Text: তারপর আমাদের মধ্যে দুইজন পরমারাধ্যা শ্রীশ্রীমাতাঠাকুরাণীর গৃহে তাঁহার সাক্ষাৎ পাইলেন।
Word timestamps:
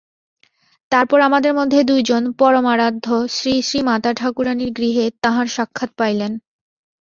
তারপর 0.91 1.19
আমাদের 1.21 1.53
মধ্যে 1.53 1.79
দুইজন 1.83 2.23
পরমারাধ্যা 2.39 3.17
শ্রীশ্রীমাতাঠাকুরাণীর 3.27 4.71
গৃহে 4.71 5.05
তাঁহার 5.21 5.47
সাক্ষাৎ 5.47 5.91
পাইলেন। 5.97 6.31